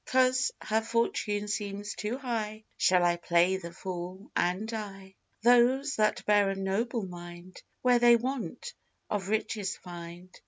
[0.03, 5.13] 'Cause her fortune seems too high, Shall I play the fool and die?
[5.43, 8.73] Those that bear a noble mind, Where they want,
[9.11, 10.35] of riches find.